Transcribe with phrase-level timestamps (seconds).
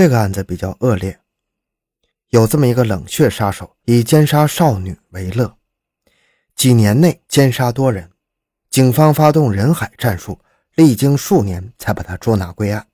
[0.00, 1.20] 这个案子比较恶劣，
[2.30, 5.58] 有这么一个冷血杀手，以奸杀少女为乐，
[6.56, 8.10] 几年内奸杀多人，
[8.70, 10.40] 警方发动人海战术，
[10.74, 12.86] 历经数年才把他捉拿归案。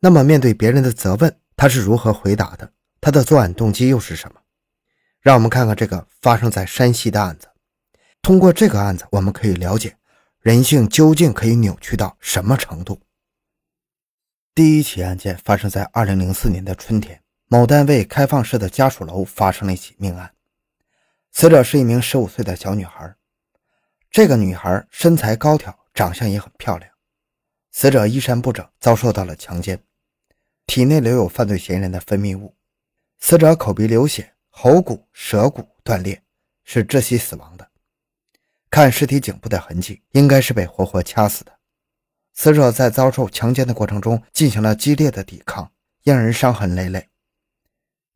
[0.00, 2.72] 那么，面对别人的责问，他是如何回答的？
[3.02, 4.40] 他的作案动机又是什么？
[5.20, 7.48] 让我们看看这个发生在山西的案子。
[8.22, 9.94] 通过这个案子，我们可以了解
[10.40, 12.98] 人性究竟可以扭曲到什么程度。
[14.58, 20.32] 第一起案件发生在二零零四年的春天，某单位开放式的家属楼发生了一起命案，
[21.30, 23.14] 死者是一名十五岁的小女孩。
[24.10, 26.90] 这个女孩身材高挑，长相也很漂亮。
[27.70, 29.80] 死者衣衫不整，遭受到了强奸，
[30.66, 32.56] 体内留有犯罪嫌疑人的分泌物。
[33.20, 36.20] 死者口鼻流血，喉骨、舌骨断裂，
[36.64, 37.70] 是窒息死亡的。
[38.68, 41.57] 看尸体颈部的痕迹，应该是被活活掐死的。
[42.40, 45.72] 死者在遭受强奸的过程中进行了激烈的抵抗，
[46.04, 47.08] 让人伤痕累累。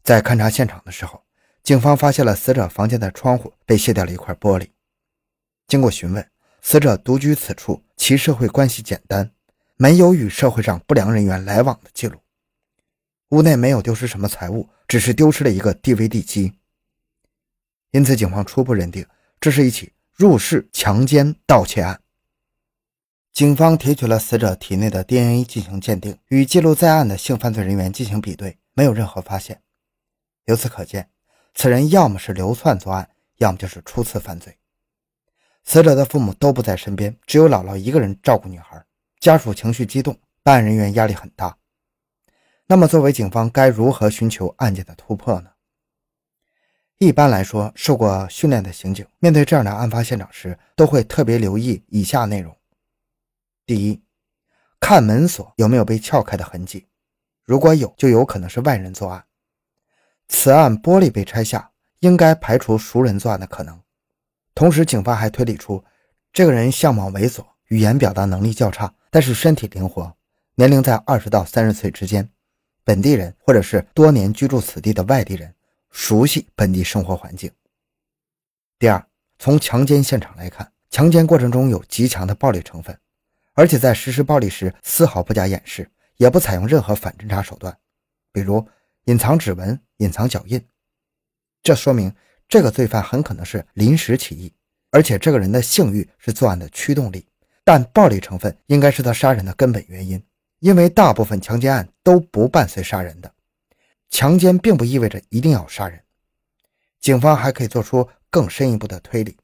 [0.05, 1.25] 在勘察现场的时候，
[1.65, 4.69] 警方发现了死者房间的窗户被卸掉了一块玻璃。
[5.67, 6.25] 经过询问，
[6.61, 9.29] 死者独居此处，其社会关系简单，
[9.75, 12.17] 没有与社会上不良人员来往的记录。
[13.31, 16.53] 屋内没有丢失什么财物，只是丢失了一个 DVD 机。
[17.91, 19.05] 因此，警方初步认定
[19.41, 22.01] 这是一起入室强奸盗窃案。
[23.33, 29.63] 警方提取了死者体内的 DNA 进行鉴定，与记录在案的性犯罪人员进行比对，没有任何发现。
[30.45, 31.09] 由此可见，
[31.55, 34.59] 此人要么是流窜作案，要么就是初次犯罪。
[35.65, 38.85] 死者的父母都不在身边，只有姥姥一个人照顾女孩，
[39.19, 41.57] 家属情绪激动，办案人员压力很大。
[42.67, 45.49] 那么，作为警方，该如何寻求案件的突破呢？
[46.99, 52.55] 一般来说，受过训练的刑警面对这样的案发现场时，都会特别留意以下内容。
[53.73, 54.03] 第一，
[54.79, 56.87] 看门锁有没有被撬开的痕迹，
[57.43, 59.25] 如果有，就有可能是外人作案。
[60.29, 63.81] 此案玻璃被拆下，应该排除熟人作案的可能。
[64.55, 65.83] 同时，警方还推理出，
[66.35, 70.15] 这个人相貌猥琐，语言表达能力较差，但是身体灵活，
[70.55, 72.29] 年龄在二十到三十岁之间，
[72.85, 75.55] 本地人或者是多年居住此地的外地人，
[75.91, 77.51] 熟悉本地生活环境。
[78.79, 79.03] 第二，
[79.39, 82.95] 从强奸现场来看，强奸过程中有极强的暴力成分。
[83.55, 87.77] 而且在实施暴力时丝毫不加掩饰，也不采用任何反侦查手段，
[88.33, 88.67] 比如
[89.05, 90.65] 隐藏指纹、隐藏脚印。
[91.63, 92.15] 这说明
[92.49, 94.53] 这个罪犯很可能是临时起意，
[94.91, 97.27] 而且这个人的性欲是作案的驱动力，
[97.63, 100.23] 但暴力成分应该是他杀人的根本原因。
[100.61, 103.33] 因为大部分强奸案都不伴随杀人的，
[104.11, 106.01] 强奸并不意味着一定要杀人。
[107.01, 109.37] 警方还可以做出更深一步的推理：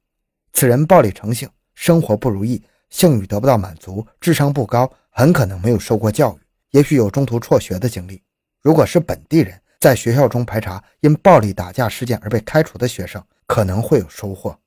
[0.53, 2.63] 此人暴力成性，生活不如意。
[2.91, 6.41] 性欲得不到满足，智商不高，很可能没有受过教育，
[6.71, 8.23] 也许有中途辍学的经历。
[8.63, 14.59] 如果是本地人，在学校中排查因暴力打架事件而被开除的学生，可能会有收获。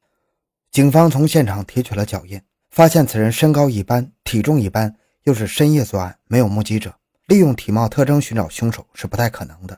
[0.72, 6.94] 警方从现场提取了脚印，发现此人身高一般，体重一般，又是深夜作案，没有目击者，
[7.28, 9.78] 利用体貌特征寻找凶手是不太可能的。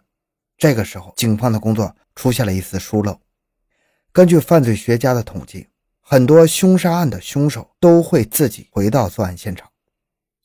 [0.58, 3.20] 这个时候，警方的工作出现了一丝疏漏。
[4.12, 5.68] 根据犯罪学家的统计。
[6.06, 9.70] 很多凶杀案的凶手都会自己回到作案现场，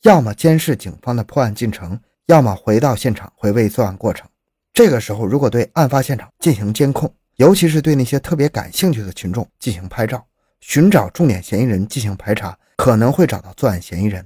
[0.02, 4.26] 要么监视警方的破案进程，要么回到现场回味作案过程。
[4.72, 10.24] 这个时候，如果对案发现场进行监控，尤其是对那些特别感兴趣的群众进行拍照，
[10.60, 14.24] 寻找重点嫌疑人进行排查，可能会找到作案嫌疑人。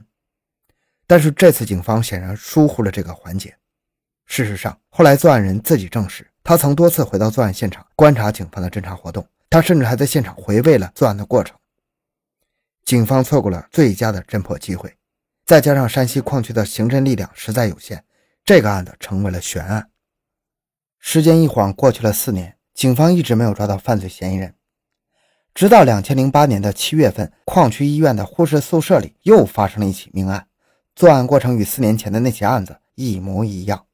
[1.06, 3.56] 但是这次警方显然疏忽了这个环节。
[4.26, 9.26] 事实上，后来作案人自己证实，他曾多次回到作案现场观察警方的侦查活动。
[9.53, 11.55] 他甚至还在现场回味了作案的过程。
[12.87, 14.97] 警方错过了最佳的侦破机会，
[15.45, 18.03] 再加上山西矿区的刑侦力量实在有限，
[18.47, 19.91] 这个案子成为了悬案。
[20.99, 24.55] 时间一晃过去了四年，警方一直没有抓到犯罪嫌疑人。
[25.53, 30.47] 直到两千零八年的七月份，矿区医院的护士宿舍里又发生了一起命案，
[30.97, 33.84] 作案过程与四年前的那起案子一模一样，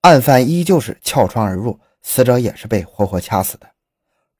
[0.00, 3.69] 案犯依旧是撬窗而入，死者也是被活活掐死的。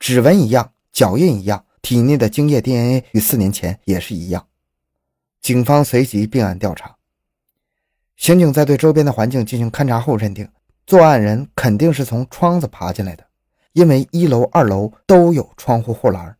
[0.01, 4.49] 指纹一样，脚印一样，体内的精液 DNA 与四年前也是一样。
[5.43, 6.97] 警方随即并案调查。
[8.17, 10.49] 刑警在对周边的环境进行勘查后，认定
[10.87, 13.27] 作案人肯定是从窗子爬进来的，
[13.75, 16.35] 因为一楼、二楼都有窗户护栏，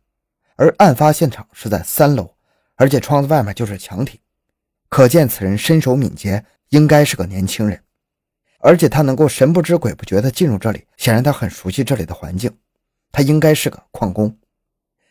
[0.55, 2.33] 而案发现场是在三楼，
[2.75, 4.21] 而且窗子外面就是墙体，
[4.89, 7.83] 可见此人身手敏捷，应该是个年轻人。
[8.57, 12.51] 而且他能够神不知鬼不觉地进入这里，显然他很熟悉这里的环境。
[13.11, 14.37] 他应该是个矿工，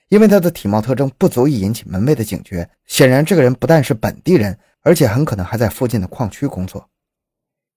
[0.08, 2.68] 因为他的体貌特征不足以引起门卫的警觉。
[2.86, 6.88] 显然，这个人不但是本地人，而且很可能还在附近的矿区工作。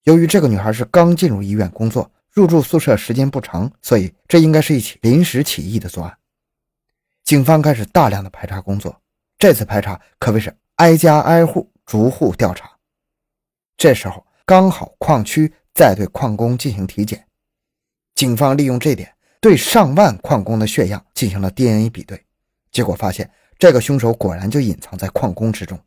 [0.03, 6.17] 由于这个女孩是刚进入医院工作，入住宿舍时间不长，所以这应该是一起临时起意的作案。
[7.23, 9.01] 警方开始大量的排查工作，
[9.37, 12.69] 这次排查可谓是挨家挨户、逐户调查。
[13.77, 17.25] 这时候刚好矿区在对矿工进行体检，
[18.13, 22.23] 警方利用这点对上万矿工的血样进行了 DNA 比对，
[22.71, 23.29] 结果发现
[23.59, 25.77] 这个凶手果然就隐藏在矿工之中。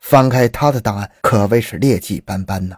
[0.00, 2.76] 翻开他的档案，可谓是劣迹斑斑呢。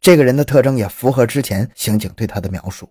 [0.00, 2.88] 这个人的特征也符合之前刑警对他的描述。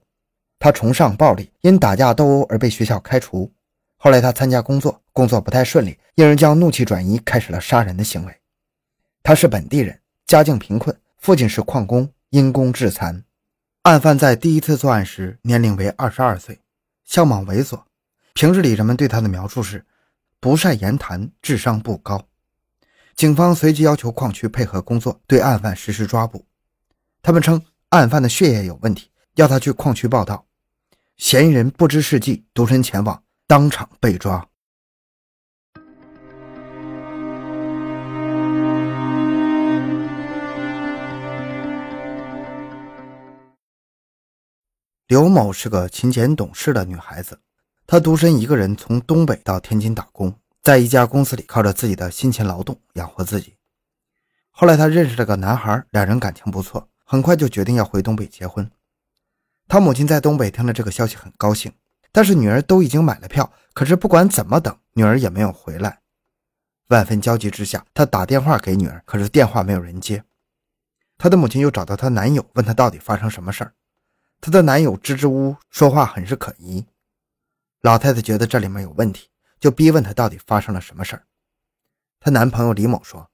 [0.60, 3.50] 他崇尚暴力，因打架斗殴而被学校开除。
[3.96, 8.38] 后来他参加工作，工作不太顺利，因而将怒气转移，开始了杀人的行为。
[9.24, 13.24] 他是本地人，家境贫困，父亲是矿工，因公致残。
[13.84, 16.62] 案犯在第一次作案时年龄为二十二岁，
[17.04, 17.82] 相貌猥琐。
[18.36, 19.84] 平日里人们对他的描述是
[20.40, 22.28] 不善言谈，智商不高。
[23.16, 26.46] 警方随即要求矿区配合工作，对案犯实施抓捕。
[27.24, 30.46] 他们称案犯的血液有问题，要他去矿区报道。
[31.18, 34.48] 嫌疑人不知是计，独身前往，当场被抓。
[45.12, 47.38] 刘某是个勤俭懂事的女孩子，
[47.86, 53.58] 她独身一个人从东北到天津打工，在一家公司里靠着自己的辛勤劳动养活自己。
[54.52, 56.88] 后来她认识了个男孩，两人感情不错。
[57.04, 58.72] 很快就决定要回东北结婚。
[59.68, 61.74] 她母亲在东北听了这个消息很高兴，
[62.14, 66.00] 但是女儿都已经买了票，可是不管怎么等，女儿也没有回来。
[66.88, 70.24] 万分焦急之下，她打电话给女儿，可是电话没有人接。
[71.18, 73.74] 她的母亲又找到她男友，问他到底发生什么事儿。
[74.42, 76.84] 她的男友支支吾吾，说话很是可疑。
[77.82, 79.30] 老太太觉得这里面有问题，
[79.60, 81.24] 就逼问他到底发生了什么事儿。
[82.20, 83.30] 她男朋友李某说：“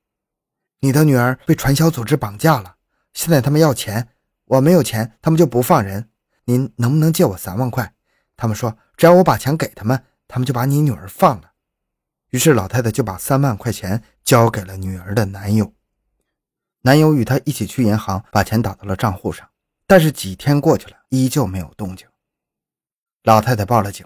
[0.81, 2.75] 你的女儿被传销组织绑架了。”
[3.13, 4.09] 现在他们要钱，
[4.45, 6.09] 我没有钱，他们就不放人。
[6.45, 7.93] 您能不能借我三万块？
[8.35, 11.53] 他们说，只要我把钱给他们，他们就把你女儿放了。
[12.29, 15.73] 于是老太太就把三万块钱交给了女儿的男友。
[16.81, 19.49] 男友与她一起去银行把钱打到了账户上，
[19.87, 22.07] 但是几天过去了，依旧没有动静。
[23.23, 24.05] 老太太报了警。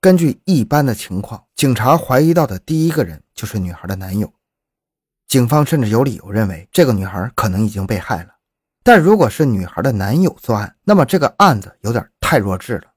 [0.00, 4.32] 根据一般的情况，警察怀疑到的第一个人就是女孩的男友。
[5.28, 8.30] 警方甚至有理由认为这个女孩可能已经被害了。
[8.82, 12.92] 但如果是女孩的男友作案，那么这个案子有点太弱智了。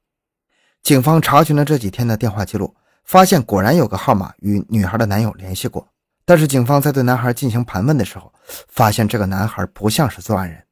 [0.82, 5.88] 警方查询了这几天的电话记录，发现果然有个号码与女孩的男友联系过。
[6.26, 8.34] 但是警方在对男孩进行盘问的时候，
[8.68, 10.66] 发现这个男孩不像是作案人。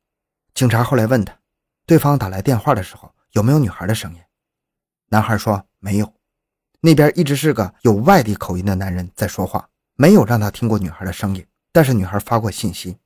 [0.55, 1.37] 警察后来问他，
[1.85, 4.21] 对方打来电话的时候有没有女孩的声音？
[5.09, 6.13] 男孩说没有，
[6.79, 11.45] 那边一直是个有外地口音的男人在说话，没有让他听过女孩的声音。
[11.71, 12.97] 但是女孩发过信息。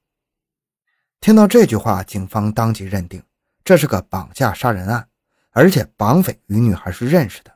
[1.22, 3.24] 听到这句话，警方当即认定
[3.64, 5.08] 这是个绑架杀人案，
[5.52, 7.52] 而且绑匪与女孩是认识的。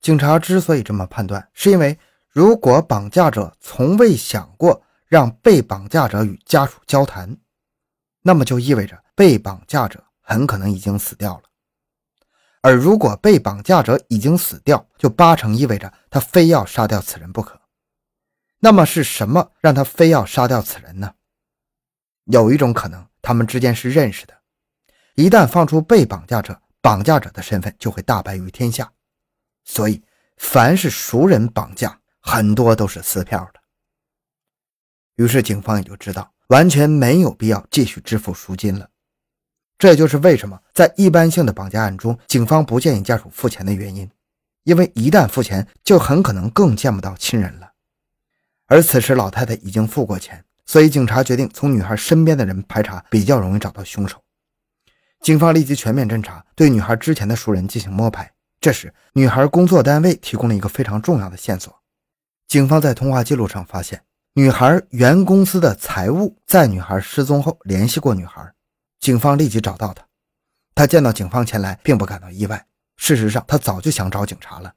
[0.00, 1.98] 警察之所以这么判断，是因为
[2.28, 7.36] 如果绑架者从未想过让被绑架者与家属交谈，
[8.22, 11.42] 那么就意味着被绑架者很可能已经死掉了。
[12.60, 17.60] 而如果被绑架者已经死掉，就八成意味着他非要杀掉此人不可。
[18.60, 21.14] 那么是什么让他非要杀掉此人呢？
[22.26, 24.42] 有一种可能，他们之间是认识的。
[25.16, 28.92] 一旦放出被绑架者，绑架者的身份就会大白于天下。
[29.64, 30.00] 所以，
[30.36, 33.60] 凡是熟人绑架，很多都是撕票的。
[35.16, 38.90] 于是，警方也就知道，完全没有必要继续支付赎金了。
[39.78, 44.08] 这就是为什么在一般性的绑架案中，警方不建议家属付钱的原因。
[44.64, 47.72] 因为一旦付钱，就很可能更见不到亲人了。
[48.66, 50.44] 而此时，老太太已经付过钱。
[50.66, 54.22] 所以，警察决定从女孩身边的人排查，比较容易找到凶手。
[55.22, 58.30] 警方立即全面侦查，对女孩之前的熟人进行摸排。
[58.60, 61.74] 这时，女孩工作单位提供了一个非常重要的线索。
[62.46, 64.02] 警方在通话记录上发现，
[64.34, 68.50] 女孩原公司的财务在女孩失踪后联系过女孩。
[68.98, 70.02] 警方立即找到她，
[70.74, 72.64] 她见到警方前来，并不感到意外。
[72.96, 74.72] 事实上，她早就想找警察了。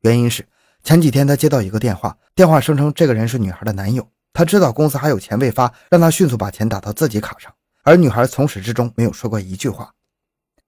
[0.00, 0.46] 原因是
[0.84, 4.06] 前几天她接到一个电话，电话声称这个人是女孩的男友。
[4.34, 7.50] 他知道公司还有钱未发，让他迅速把钱打到自己卡上。
[7.84, 9.90] 而女孩从始至终没有说过一句话。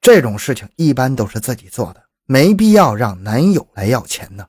[0.00, 4.46] 这种事情一般都是自己做的，没必要让男友来要钱呢。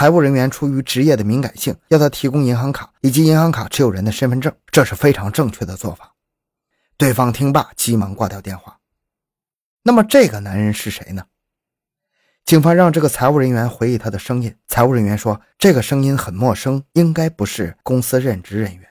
[0.00, 6.14] 财务人员出于职业的敏感性，要他提供银行卡以及银行卡持有人的身份证，这是非常正确的做法。
[6.96, 8.78] 对方听罢，急忙挂掉电话。
[9.82, 11.24] 那么这个男人是谁呢？
[12.46, 14.56] 警方让这个财务人员回忆他的声音。
[14.68, 18.88] 财务人员说：“这个声音很陌生，应该不是公司任职人员。”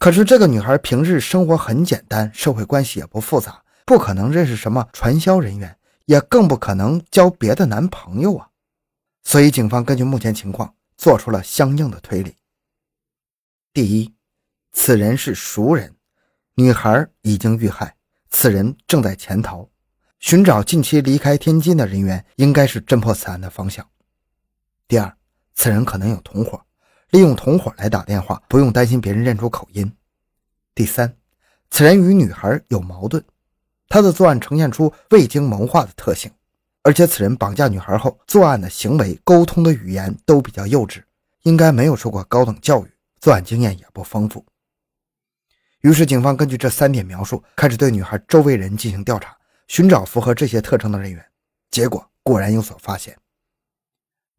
[0.00, 8.48] 可是这个女孩平日生活很简单，社会关系也不复杂，不可能认识什么传销人员，也更不可能交别的男朋友啊。
[9.22, 12.36] 所以警方根据目前情况做出了相应的推理。
[13.72, 14.14] 第一，
[14.72, 15.94] 此人是熟人，
[16.54, 17.96] 女孩已经遇害，
[18.30, 19.68] 此人正在潜逃，
[20.18, 23.88] 寻找近期离开天津的人员应该是侦破此案的方向。
[24.86, 25.16] 第二，
[25.54, 26.62] 此人可能有同伙。
[27.10, 29.94] 利用同伙来打电话，不用担心别人认出口音。
[30.74, 31.14] 第三，
[31.70, 33.22] 此人与女孩有矛盾，
[33.88, 36.32] 他的作案呈现出未经谋划的特性，
[36.84, 41.02] 而且此人绑架女孩后作案的行为、沟通的语言都比较幼稚，
[41.42, 44.44] 应该没有受过高等教育，作案经验也不丰富。
[45.82, 49.36] 于是，警方根据这三点描述，开始对女孩周围人进行调查，
[49.68, 51.24] 寻找符合这些特征的人员。
[51.70, 53.16] 结果果然有所发现，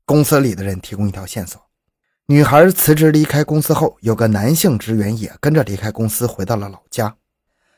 [0.05, 1.61] 公司里的人提供一条线索。
[2.27, 7.17] 女孩辞职离开公司后，有个男性职员也跟着离开公司，回到了老家。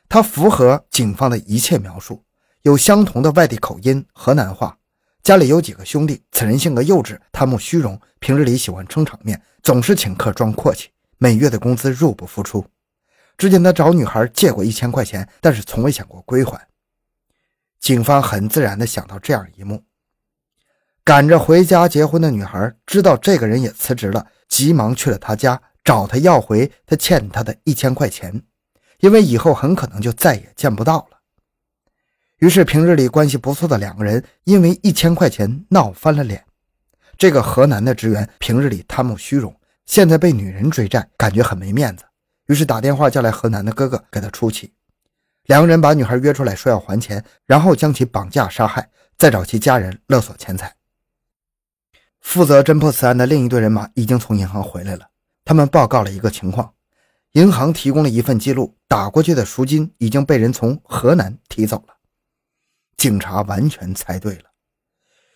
[0.10, 2.25] 他符合警方的一切描述，
[2.65, 4.75] 有相同的外地口音，河南话。
[5.22, 12.65] 家里有几个兄弟，此人性格幼稚，贪慕虚荣，平日里喜欢撑场面，总是请客装阔气，每月的工资入不敷出。
[13.38, 16.60] 之前他找女孩借过一千块钱，但是从未想过归还。
[17.79, 19.84] 警方很自然地想到这样一幕。
[21.03, 28.41] 赶着回家结婚的女孩知道这个人也辞职了，急忙去了他家找他要回他欠他的一千块钱，
[29.01, 31.14] 因为以后很可能就再也见不到了。
[32.39, 36.44] 于是平日里关系不错的两个人因为一千块钱闹翻了脸。
[37.18, 42.04] 这个河南的职员平日里贪慕虚荣，现在被女人追债，感觉很没面子，
[42.48, 44.74] 于是打电话叫来河南的哥哥给他出气。
[45.46, 50.75] 两个人把女孩约出来说要还钱，然后将其绑架杀害，再找其家人勒索钱财。
[52.20, 55.08] 负责侦破此案的另一队人马已经从银行回来了。
[55.46, 56.74] 他们报告了一个情况：
[57.34, 61.94] 银行提供了一份记录，打过去的赎金已经被人从河南提走了。
[63.05, 64.45] 警察完全猜对了，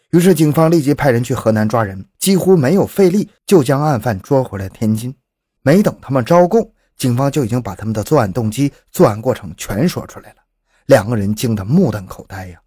[0.10, 5.16] 于是警方立即派人去河南抓人，几乎没有费力就将案犯捉回了天津。
[5.62, 10.38] 没等他们招供，警方就已经把他们的作案动机、作案过程全说出来了。
[10.88, 12.60] 两个人惊得目瞪口呆呀，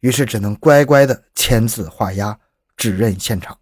[0.00, 2.38] 于是只能乖乖的签字画押。
[2.76, 3.56] 指认现场。